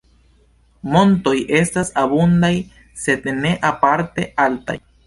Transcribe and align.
Montoj 0.95 1.35
estas 1.59 1.93
abundaj 2.07 2.53
sed 3.07 3.33
ne 3.45 3.57
aparte 3.75 4.29
altaj. 4.49 4.83